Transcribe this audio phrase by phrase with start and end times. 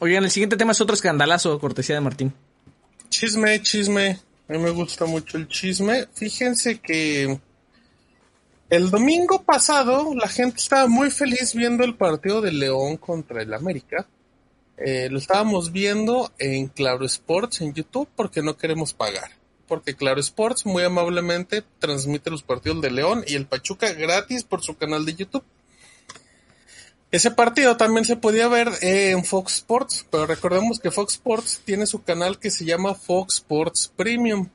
[0.00, 2.34] Oigan, el siguiente tema es otro escandalazo, cortesía de Martín.
[3.08, 4.18] Chisme, chisme.
[4.48, 6.08] A mí me gusta mucho el chisme.
[6.12, 7.38] Fíjense que
[8.70, 13.54] el domingo pasado la gente estaba muy feliz viendo el partido de León contra el
[13.54, 14.06] América.
[14.76, 19.30] Eh, lo estábamos viendo en Claro Sports en YouTube porque no queremos pagar.
[19.68, 24.60] Porque Claro Sports muy amablemente transmite los partidos de León y el Pachuca gratis por
[24.60, 25.44] su canal de YouTube.
[27.14, 31.60] Ese partido también se podía ver eh, en Fox Sports, pero recordemos que Fox Sports
[31.64, 34.48] tiene su canal que se llama Fox Sports Premium,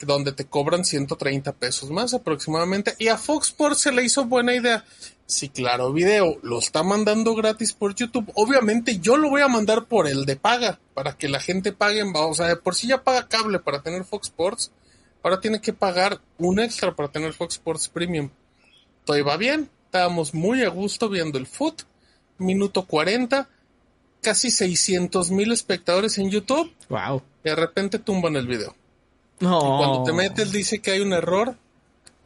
[0.00, 2.94] donde te cobran 130 pesos más aproximadamente.
[2.98, 4.86] Y a Fox Sports se le hizo buena idea.
[5.26, 9.84] Si Claro Video lo está mandando gratis por YouTube, obviamente yo lo voy a mandar
[9.84, 12.02] por el de paga, para que la gente pague.
[12.02, 14.72] O sea, de por sí ya paga cable para tener Fox Sports,
[15.22, 18.30] ahora tiene que pagar un extra para tener Fox Sports Premium.
[19.04, 21.82] Todo iba bien, estábamos muy a gusto viendo el foot.
[22.38, 23.48] Minuto 40,
[24.20, 26.68] casi 600 mil espectadores en YouTube.
[26.88, 27.22] Wow.
[27.44, 28.74] Y de repente tumban el video.
[29.38, 29.58] No.
[29.58, 31.56] Y cuando te metes dice que hay un error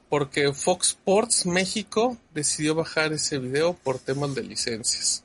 [0.08, 5.24] porque Fox Sports México decidió bajar ese video por temas de licencias.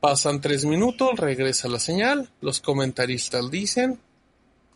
[0.00, 4.00] Pasan tres minutos, regresa la señal, los comentaristas dicen,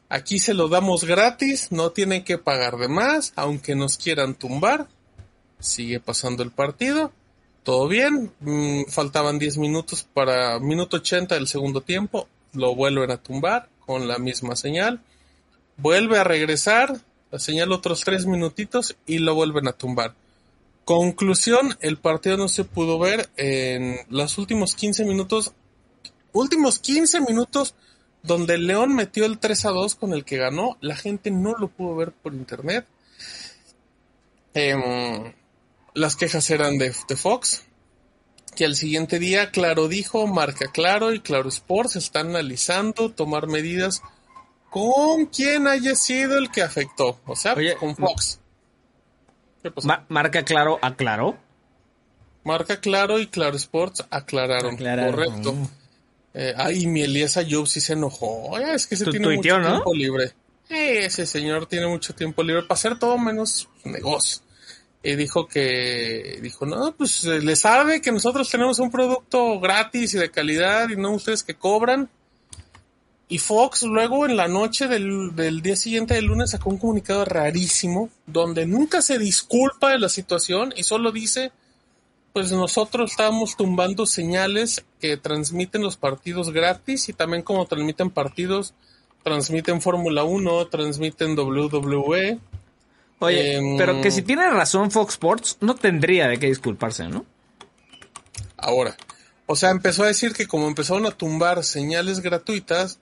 [0.08, 4.86] aquí se lo damos gratis, no tienen que pagar de más, aunque nos quieran tumbar.
[5.58, 7.12] Sigue pasando el partido,
[7.62, 13.16] todo bien, mm, faltaban 10 minutos para minuto 80 del segundo tiempo, lo vuelven a
[13.16, 15.00] tumbar con la misma señal,
[15.76, 20.14] vuelve a regresar, la señal otros tres minutitos y lo vuelven a tumbar.
[20.84, 25.52] Conclusión, el partido no se pudo ver en los últimos 15 minutos,
[26.32, 27.74] últimos 15 minutos
[28.22, 31.54] donde el León metió el 3 a 2 con el que ganó, la gente no
[31.58, 32.86] lo pudo ver por internet.
[34.54, 35.32] Em,
[35.96, 37.62] las quejas eran de, de Fox,
[38.54, 44.02] que al siguiente día Claro dijo, marca Claro y Claro Sports están analizando tomar medidas
[44.70, 48.40] con quién haya sido el que afectó, o sea, Oye, con Fox.
[49.62, 49.88] ¿Qué pasó?
[49.88, 51.36] Ma- marca claro, aclaró.
[52.44, 55.12] Marca Claro y Claro Sports aclararon, Aclararon.
[55.14, 55.54] correcto.
[56.34, 58.54] Eh, ay, mi Elías Ayub sí se enojó.
[58.56, 60.32] Ay, es que se tiene mucho tiempo libre.
[60.68, 64.42] Eh, ese señor tiene mucho tiempo libre para hacer todo menos negocio.
[65.02, 70.14] Y dijo que, dijo, no, pues eh, le sabe que nosotros tenemos un producto gratis
[70.14, 72.08] y de calidad y no ustedes que cobran.
[73.28, 77.24] Y Fox luego en la noche del, del día siguiente del lunes sacó un comunicado
[77.24, 81.50] rarísimo donde nunca se disculpa de la situación y solo dice,
[82.36, 88.74] pues nosotros estábamos tumbando señales que transmiten los partidos gratis y también como transmiten partidos,
[89.22, 91.34] transmiten Fórmula 1, transmiten.
[91.34, 92.38] WWE.
[93.18, 97.24] Oye, Em, pero que si tiene razón Fox Sports, no tendría de qué disculparse, ¿no?
[98.56, 98.96] Ahora,
[99.46, 102.98] o sea, empezó a decir que como empezaron a tumbar señales gratuitas,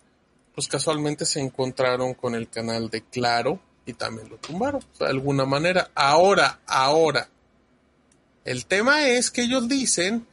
[0.54, 5.44] pues casualmente se encontraron con el canal de Claro y también lo tumbaron, de alguna
[5.44, 5.90] manera.
[5.94, 7.28] Ahora, ahora,
[8.44, 10.26] el tema es que ellos dicen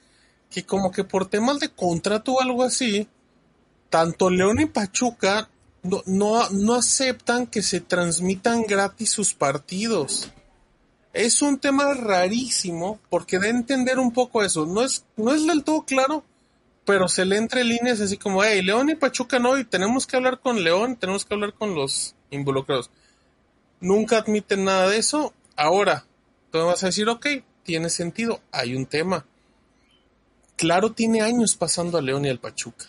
[0.50, 3.08] que como que por temas de contrato o algo así,
[3.90, 5.50] tanto León y Pachuca
[5.84, 10.32] no, no, no aceptan que se transmitan gratis sus partidos.
[11.14, 14.66] Es un tema rarísimo porque a entender un poco eso.
[14.66, 16.24] No es, no es del todo claro,
[16.86, 20.18] pero se le entre líneas así como, hey, León y Pachuca no, y tenemos que
[20.18, 22.90] hablar con León, tenemos que hablar con los involucrados.
[23.80, 25.34] Nunca admiten nada de eso.
[25.56, 26.06] Ahora,
[26.52, 27.28] tú vas a decir, ok,
[27.64, 29.26] tiene sentido, hay un tema.
[30.56, 32.86] Claro, tiene años pasando a León y al Pachuca.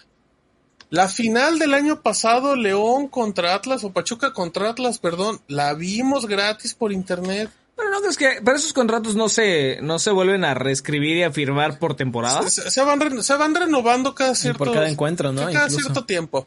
[0.93, 6.27] La final del año pasado, León contra Atlas, o Pachuca contra Atlas, perdón, la vimos
[6.27, 7.49] gratis por internet.
[7.75, 11.23] Pero no crees que, pero esos contratos no se, no se vuelven a reescribir y
[11.23, 12.47] a firmar por temporada.
[12.51, 15.41] Se, se van, re- se van renovando cada cierto por cada encuentro, ¿no?
[15.51, 15.79] Cada Incluso.
[15.81, 16.47] cierto tiempo.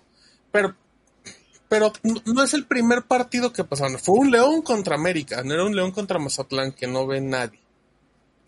[0.52, 0.76] Pero,
[1.68, 3.98] pero no- no es el primer partido que pasaron.
[3.98, 7.60] Fue un León contra América, no era un León contra Mazatlán que no ve nadie.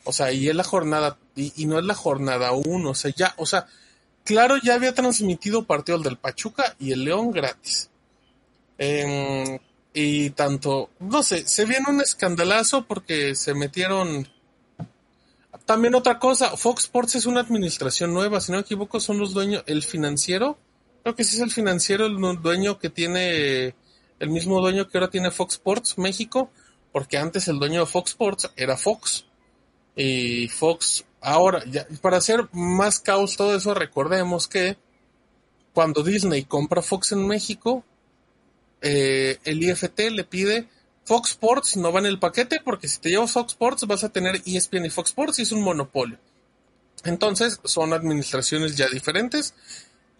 [0.03, 3.11] O sea, y es la jornada, y, y no es la jornada uno, o sea,
[3.17, 3.65] ya, o sea,
[4.27, 7.89] claro, ya había transmitido partidos del Pachuca y el León gratis.
[8.77, 9.57] Em,
[9.93, 14.27] y tanto, no sé, se viene un escandalazo porque se metieron
[15.65, 19.33] también otra cosa, Fox Sports es una administración nueva, si no me equivoco son los
[19.33, 20.57] dueños, el financiero,
[21.03, 23.75] creo que sí es el financiero el dueño que tiene,
[24.19, 26.51] el mismo dueño que ahora tiene Fox Sports México,
[26.91, 29.25] porque antes el dueño de Fox Sports era Fox.
[29.95, 31.61] Y Fox, ahora,
[32.01, 34.77] para hacer más caos todo eso, recordemos que
[35.73, 37.83] cuando Disney compra Fox en México,
[38.81, 40.69] eh, el IFT le pide
[41.03, 44.09] Fox Sports no va en el paquete porque si te llevas Fox Sports vas a
[44.09, 46.17] tener ESPN y Fox Sports y es un monopolio.
[47.03, 49.53] Entonces son administraciones ya diferentes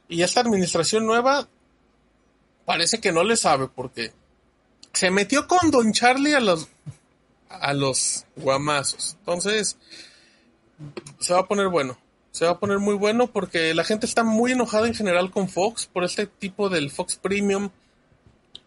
[0.07, 1.47] y esta administración nueva
[2.65, 4.13] parece que no le sabe porque
[4.93, 6.67] se metió con Don Charlie a los
[7.49, 9.15] a los guamazos.
[9.19, 9.77] Entonces
[11.19, 11.97] se va a poner bueno.
[12.31, 15.49] Se va a poner muy bueno porque la gente está muy enojada en general con
[15.49, 17.69] Fox por este tipo del Fox Premium.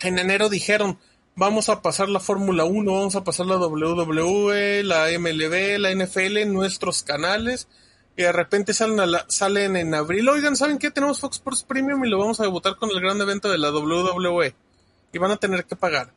[0.00, 0.98] En enero dijeron,
[1.36, 6.38] vamos a pasar la Fórmula 1, vamos a pasar la WWE, la MLB, la NFL
[6.38, 7.68] en nuestros canales.
[8.16, 8.98] Y de repente salen,
[9.28, 10.28] salen en abril.
[10.28, 10.90] Oigan, ¿saben qué?
[10.90, 13.70] Tenemos Fox Sports Premium y lo vamos a debutar con el gran evento de la
[13.70, 14.54] WWE.
[15.12, 16.12] Y van a tener que pagar.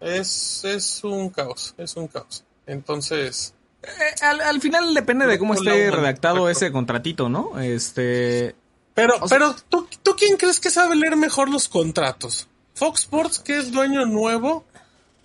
[0.00, 2.44] Es, es un caos, es un caos.
[2.66, 3.54] Entonces...
[3.82, 7.58] Eh, al, final depende de cómo esté redactado ese contratito, ¿no?
[7.60, 8.54] Este...
[8.94, 12.46] Pero, pero, ¿tú, ¿tú quién crees que sabe leer mejor los contratos?
[12.74, 14.64] Fox Sports, que es dueño nuevo,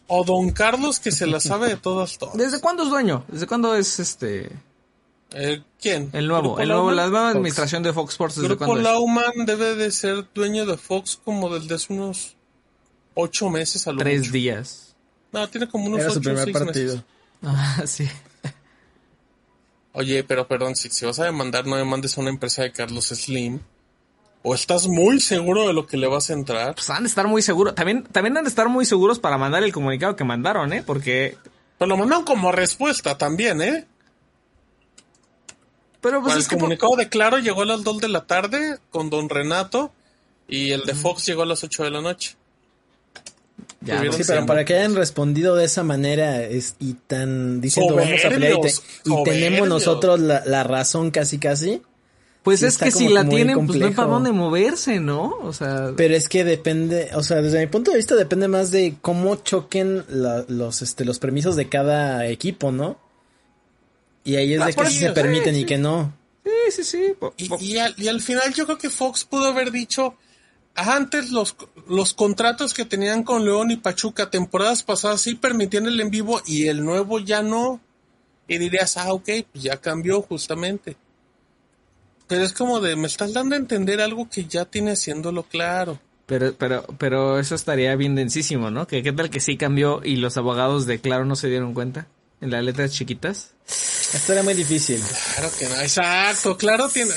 [0.07, 2.37] o Don Carlos, que se la sabe de todas, todas.
[2.37, 3.25] ¿Desde cuándo es dueño?
[3.27, 4.49] ¿Desde cuándo es este...?
[5.31, 6.09] Eh, ¿Quién?
[6.13, 8.35] El nuevo, el nuevo, la nueva administración de Fox Sports.
[8.35, 12.37] ¿desde Grupo Lauman debe de ser dueño de Fox como desde hace unos
[13.13, 14.95] ocho meses a lo Tres días.
[15.33, 16.95] No, tiene como unos ocho primer partido.
[16.95, 17.03] Meses.
[17.43, 18.09] Ah, sí.
[19.97, 23.07] Oye, pero perdón, si, si vas a demandar, no demandes a una empresa de Carlos
[23.07, 23.61] Slim.
[24.43, 26.75] ¿O estás muy seguro de lo que le vas a entrar?
[26.75, 27.73] Pues han de estar muy seguros.
[27.73, 30.83] También, también han de estar muy seguros para mandar el comunicado que mandaron, ¿eh?
[30.85, 31.35] Porque...
[31.79, 33.87] Pero lo mandaron como respuesta también, ¿eh?
[35.99, 39.29] Pero pues el comunicado de Claro llegó a las 2 de la tarde con Don
[39.29, 39.91] Renato
[40.47, 42.35] y el de Fox llegó a las 8 de la noche.
[43.81, 48.25] Ya, sí, pero para que hayan respondido de esa manera es, y tan diciendo vamos
[48.25, 48.57] a pelear
[49.05, 51.83] y, tenemos nosotros la, la, razón casi casi,
[52.47, 55.37] pues es que si la tienen, pues no hay para dónde moverse, ¿no?
[55.41, 55.91] O sea.
[55.97, 59.35] Pero es que depende, o sea, desde mi punto de vista depende más de cómo
[59.35, 62.97] choquen los, este, los permisos de cada equipo, ¿no?
[64.23, 66.13] Y ahí es ah, de que sí se permiten y que no.
[66.45, 67.59] Sí, sí, sí.
[67.59, 67.77] Y,
[68.07, 70.15] al, final yo creo que Fox pudo haber dicho,
[70.77, 71.55] antes los,
[71.87, 76.41] los contratos que tenían con León y Pachuca temporadas pasadas sí permitían el en vivo
[76.45, 77.81] y el nuevo ya no.
[78.47, 80.95] Y dirías, ah, ok, pues ya cambió justamente.
[82.27, 85.99] Pero es como de, me estás dando a entender algo que ya tiene haciéndolo claro.
[86.27, 88.85] Pero, pero, pero eso estaría bien densísimo, ¿no?
[88.85, 92.07] Que qué tal que sí cambió y los abogados de Claro no se dieron cuenta
[92.41, 93.53] en las letras chiquitas.
[94.13, 95.01] Esto era muy difícil.
[95.35, 97.11] Claro que no, exacto, claro tiene.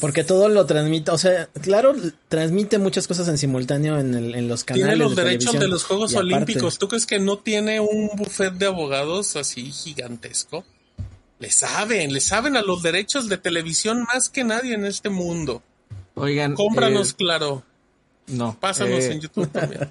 [0.00, 1.94] Porque todo lo transmite, o sea, claro,
[2.28, 4.86] transmite muchas cosas en simultáneo en, el, en los canales.
[4.86, 6.78] Tiene los derechos de los Juegos Olímpicos.
[6.78, 10.64] ¿Tú crees que no tiene un buffet de abogados así gigantesco?
[11.38, 15.62] Le saben, le saben a los derechos de televisión más que nadie en este mundo.
[16.14, 16.54] Oigan.
[16.54, 17.62] Cómpranos, eh, claro.
[18.26, 18.58] No.
[18.60, 19.90] Pásanos eh, en YouTube también.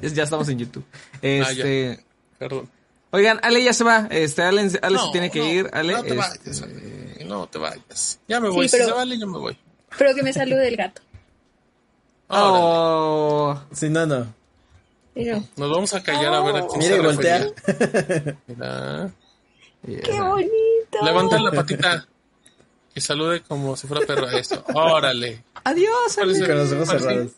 [0.14, 0.84] ya estamos en YouTube.
[1.20, 2.00] Este.
[2.00, 2.04] Ah,
[2.38, 2.70] Perdón.
[3.12, 4.08] Oigan, Ale ya se va.
[4.10, 4.80] Este, Ale, se
[5.12, 5.70] tiene que ir.
[5.72, 8.18] Ale, no te vayas, este, No te vayas.
[8.26, 8.68] Ya me voy.
[8.68, 9.56] si se vale, yo me voy.
[9.98, 11.02] Pero que me salude el gato.
[12.28, 13.60] Oh.
[13.72, 14.26] Sí, no, no.
[15.14, 17.46] Nos vamos a callar a ver a quién Mire, voltea.
[18.46, 19.10] Mira.
[19.84, 21.04] ¡Qué bonito!
[21.04, 22.06] Levanta la patita
[22.94, 24.30] y salude como si fuera perro.
[24.30, 25.44] Eso, órale.
[25.64, 26.46] Adiós, Ale.
[26.46, 27.32] Con los ojos cerrados.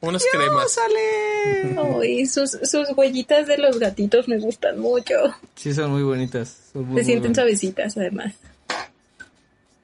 [0.00, 0.78] Unas cremas.
[0.78, 2.00] Ale.
[2.02, 5.14] Ay, sus, sus huellitas de los gatitos me gustan mucho.
[5.54, 6.70] Sí, son muy bonitas.
[6.94, 8.34] Se sienten suavecitas, además.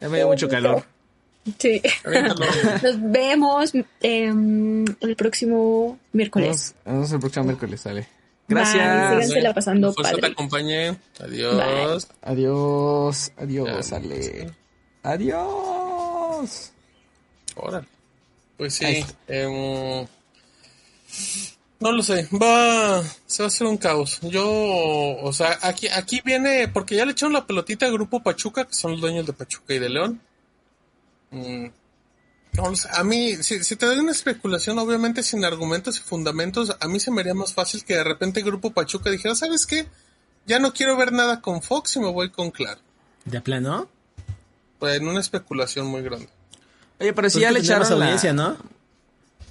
[0.00, 0.84] Ya me dio mucho calor.
[1.58, 1.82] Sí.
[2.82, 6.74] Nos vemos em, el próximo miércoles.
[6.84, 8.06] Nos vemos el próximo miércoles, sale.
[8.48, 9.30] Gracias.
[9.30, 10.20] Bye, la pasando padre.
[10.20, 10.96] te acompañe.
[11.20, 12.08] Adiós.
[12.20, 13.32] Adiós.
[13.36, 14.50] Adiós, Ale.
[15.02, 16.72] Adiós.
[17.56, 17.84] Ahora.
[18.62, 19.04] Pues sí.
[19.26, 20.06] Eh,
[21.80, 22.28] no lo sé.
[22.32, 23.02] Va.
[23.26, 24.20] Se va a hacer un caos.
[24.22, 24.46] Yo.
[25.20, 26.68] O sea, aquí, aquí viene.
[26.68, 29.74] Porque ya le echaron la pelotita al grupo Pachuca, que son los dueños de Pachuca
[29.74, 30.20] y de León.
[31.32, 31.66] Mm,
[32.92, 37.10] a mí, si, te doy una especulación, obviamente sin argumentos y fundamentos, a mí se
[37.10, 39.88] me haría más fácil que de repente el Grupo Pachuca dijera, ¿sabes qué?
[40.46, 42.80] Ya no quiero ver nada con Fox y me voy con Claro.
[43.24, 43.88] ¿De plano?
[44.78, 46.28] Pues en una especulación muy grande.
[47.00, 48.56] Oye, pero si pues ya le echaron más audiencia, ¿no?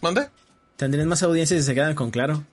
[0.01, 0.29] ¿Mande?
[0.77, 2.43] Tendrían más audiencia si se quedan con Claro.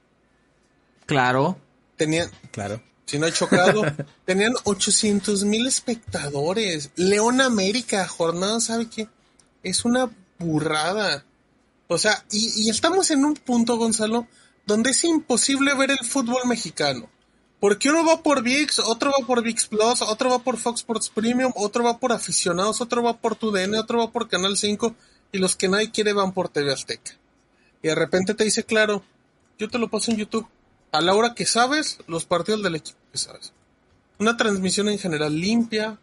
[1.06, 1.58] Claro.
[1.96, 2.30] Tenían...
[2.50, 2.82] Claro.
[3.06, 3.82] Si no he chocado.
[4.26, 6.90] Tenían 800 mil espectadores.
[6.96, 9.08] León América, jornada, ¿sabe qué?
[9.62, 11.24] Es una burrada.
[11.86, 14.26] O sea, y, y estamos en un punto, Gonzalo,
[14.66, 17.08] donde es imposible ver el fútbol mexicano.
[17.60, 21.10] Porque uno va por VIX, otro va por VIX Plus, otro va por Fox Sports
[21.10, 24.94] Premium, otro va por aficionados, otro va por TUDN, otro va por Canal 5
[25.32, 27.12] y los que nadie quiere van por TV Azteca.
[27.82, 29.02] Y de repente te dice, claro,
[29.58, 30.46] yo te lo paso en YouTube.
[30.92, 33.52] A la hora que sabes, los partidos del equipo que sabes.
[34.18, 35.98] Una transmisión en general limpia,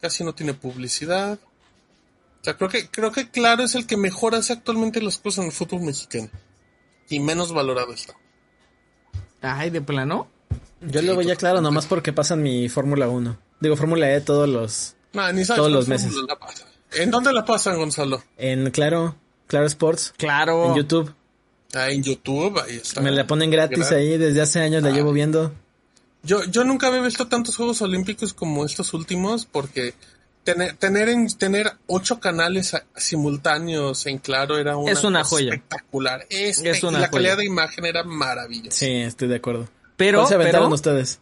[0.00, 1.38] casi no tiene publicidad.
[2.40, 5.40] O sea, creo que, creo que Claro es el que mejor hace actualmente las cosas
[5.40, 6.28] en el fútbol mexicano.
[7.08, 8.14] Y menos valorado está.
[9.40, 10.28] Ay, de plano.
[10.80, 13.38] Yo le voy a Claro nomás porque pasan mi Fórmula 1.
[13.60, 16.12] Digo, Fórmula E todos los, Nah, ni sabes todos los meses.
[16.14, 16.38] la.
[16.92, 18.22] ¿En dónde la pasan, Gonzalo?
[18.36, 19.16] En Claro,
[19.46, 20.66] Claro Sports, Claro.
[20.68, 21.12] en YouTube.
[21.74, 23.00] Ah, en YouTube, ahí está.
[23.02, 24.92] Me la ponen gratis Gra- ahí, desde hace años la Ah.
[24.92, 25.52] llevo viendo.
[26.22, 29.94] Yo, yo nunca había visto tantos Juegos Olímpicos como estos últimos, porque
[30.44, 35.54] tener, tener, en, tener ocho canales simultáneos en claro era una, Es una joya.
[35.54, 36.26] espectacular.
[36.30, 37.10] Es, Es una la joya.
[37.10, 38.76] calidad de imagen era maravillosa.
[38.76, 39.68] Sí, estoy de acuerdo.
[39.98, 41.20] Pero, ¿Cuál se aventaron pero ustedes?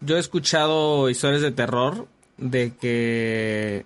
[0.00, 2.06] yo he escuchado historias de terror
[2.36, 3.84] de que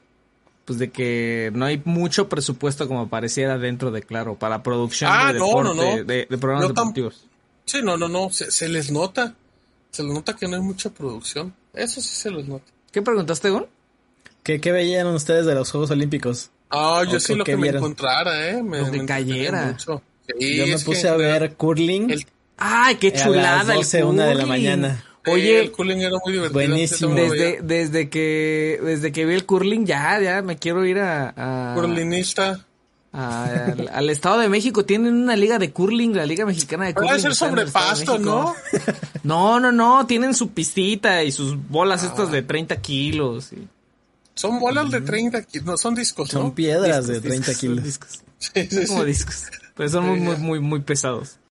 [0.67, 5.33] pues de que no hay mucho presupuesto como pareciera dentro de Claro para producción Ah,
[5.33, 6.05] de no, deporte, no, no.
[6.05, 7.25] De, de programas deportivos.
[7.65, 9.35] Sí, no, no, no, se, se les nota.
[9.91, 11.55] Se les nota que no hay mucha producción.
[11.73, 12.65] Eso sí se les nota.
[12.93, 13.67] ¿Qué preguntaste, Gon?
[14.43, 16.51] ¿Qué, qué veían ustedes de los Juegos Olímpicos?
[16.71, 17.79] Ah, yo ¿O sí lo que me vieron?
[17.81, 18.63] encontrara, ¿eh?
[18.63, 19.67] Me, Lo que me cayera.
[19.67, 20.03] mucho.
[20.39, 22.27] Sí, Yo me puse que a ver curling el-
[22.59, 24.49] Ay, qué a las chulada 12, el una de la curling.
[24.49, 25.05] mañana.
[25.27, 26.53] Oye, el cooling era muy divertido.
[26.53, 27.15] Buenísimo.
[27.15, 32.67] desde, que desde que vi el curling ya ya me quiero ir a, a- Curlinista.
[33.13, 36.95] a- al, al Estado de México tienen una liga de curling la Liga Mexicana de
[36.95, 38.55] curling Puede ser sobre pasto, ¿no?
[39.23, 43.69] No no no tienen su pistita y sus bolas estas de 30 kilos y-
[44.35, 46.55] Son bolas de 30 kilos, no, son discos, Son ¿no?
[46.55, 47.85] piedras discos, de 30 discos, kilos.
[47.85, 48.21] discos.
[48.39, 49.45] Sí, sí, Son como discos
[49.77, 51.37] pero son muy muy muy muy pesados